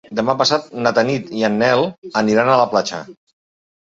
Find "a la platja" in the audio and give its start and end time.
2.53-3.03